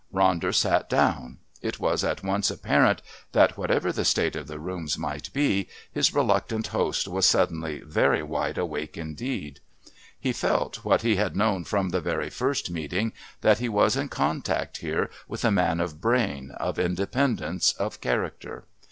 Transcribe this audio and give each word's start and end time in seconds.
Ronder 0.11 0.51
sat 0.51 0.89
down. 0.89 1.37
It 1.61 1.79
was 1.79 2.03
at 2.03 2.23
once 2.23 2.49
apparent 2.49 3.03
that, 3.33 3.55
whatever 3.55 3.91
the 3.91 4.03
state 4.03 4.35
of 4.35 4.47
the 4.47 4.57
rooms 4.57 4.97
might 4.97 5.31
be, 5.31 5.67
his 5.91 6.11
reluctant 6.11 6.65
host 6.65 7.07
was 7.07 7.23
suddenly 7.27 7.81
very 7.81 8.23
wide 8.23 8.57
awake 8.57 8.97
indeed. 8.97 9.59
He 10.19 10.33
felt, 10.33 10.77
what 10.83 11.03
he 11.03 11.17
had 11.17 11.35
known 11.35 11.65
from 11.65 11.89
the 11.89 12.01
very 12.01 12.31
first 12.31 12.71
meeting, 12.71 13.13
that 13.41 13.59
he 13.59 13.69
was 13.69 13.95
in 13.95 14.09
contact 14.09 14.77
here 14.77 15.11
with 15.27 15.45
a 15.45 15.51
man 15.51 15.79
of 15.79 16.01
brain, 16.01 16.49
of 16.57 16.79
independence, 16.79 17.73
of 17.73 18.01
character. 18.01 18.65